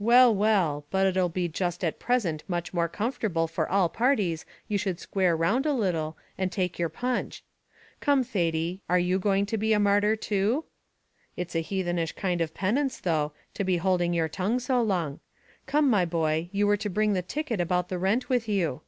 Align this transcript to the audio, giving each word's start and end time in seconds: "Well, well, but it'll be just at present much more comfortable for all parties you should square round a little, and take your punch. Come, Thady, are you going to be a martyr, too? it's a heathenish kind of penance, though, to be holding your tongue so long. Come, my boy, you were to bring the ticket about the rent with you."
"Well, 0.00 0.34
well, 0.34 0.84
but 0.90 1.06
it'll 1.06 1.28
be 1.28 1.46
just 1.46 1.84
at 1.84 2.00
present 2.00 2.42
much 2.48 2.74
more 2.74 2.88
comfortable 2.88 3.46
for 3.46 3.68
all 3.68 3.88
parties 3.88 4.44
you 4.66 4.76
should 4.78 4.98
square 4.98 5.36
round 5.36 5.64
a 5.64 5.72
little, 5.72 6.18
and 6.36 6.50
take 6.50 6.76
your 6.76 6.88
punch. 6.88 7.44
Come, 8.00 8.24
Thady, 8.24 8.80
are 8.88 8.98
you 8.98 9.20
going 9.20 9.46
to 9.46 9.56
be 9.56 9.72
a 9.72 9.78
martyr, 9.78 10.16
too? 10.16 10.64
it's 11.36 11.54
a 11.54 11.60
heathenish 11.62 12.16
kind 12.16 12.40
of 12.40 12.52
penance, 12.52 12.98
though, 12.98 13.32
to 13.54 13.62
be 13.62 13.76
holding 13.76 14.12
your 14.12 14.28
tongue 14.28 14.58
so 14.58 14.82
long. 14.82 15.20
Come, 15.66 15.88
my 15.88 16.04
boy, 16.04 16.48
you 16.50 16.66
were 16.66 16.76
to 16.76 16.90
bring 16.90 17.12
the 17.12 17.22
ticket 17.22 17.60
about 17.60 17.90
the 17.90 17.96
rent 18.00 18.28
with 18.28 18.48
you." 18.48 18.80